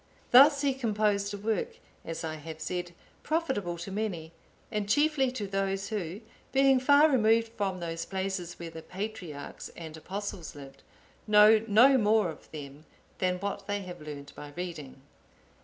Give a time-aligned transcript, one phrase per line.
[0.31, 4.31] Thus he composed a work, as I have said, profitable to many,
[4.71, 9.95] and chiefly to those who, being far removed from those places where the patriarchs and
[9.95, 10.81] Apostles lived,
[11.27, 12.85] know no more of them
[13.19, 15.03] than what they have learnt by reading.